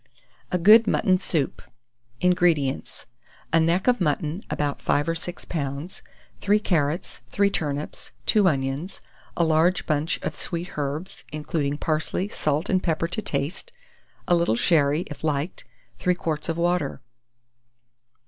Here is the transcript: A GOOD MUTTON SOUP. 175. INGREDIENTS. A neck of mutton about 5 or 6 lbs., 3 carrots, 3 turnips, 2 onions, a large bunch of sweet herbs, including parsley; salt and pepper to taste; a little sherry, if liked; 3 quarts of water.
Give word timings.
A 0.51 0.57
GOOD 0.57 0.87
MUTTON 0.87 1.19
SOUP. 1.19 1.61
175. 2.21 2.31
INGREDIENTS. 2.31 3.05
A 3.53 3.59
neck 3.59 3.85
of 3.85 4.01
mutton 4.01 4.41
about 4.49 4.81
5 4.81 5.07
or 5.09 5.13
6 5.13 5.45
lbs., 5.45 6.01
3 6.39 6.57
carrots, 6.59 7.21
3 7.29 7.51
turnips, 7.51 8.11
2 8.25 8.47
onions, 8.47 9.01
a 9.37 9.43
large 9.43 9.85
bunch 9.85 10.19
of 10.23 10.35
sweet 10.35 10.75
herbs, 10.75 11.23
including 11.31 11.77
parsley; 11.77 12.27
salt 12.29 12.67
and 12.67 12.81
pepper 12.81 13.07
to 13.09 13.21
taste; 13.21 13.71
a 14.27 14.33
little 14.33 14.55
sherry, 14.55 15.01
if 15.01 15.23
liked; 15.23 15.65
3 15.99 16.15
quarts 16.15 16.49
of 16.49 16.57
water. 16.57 16.99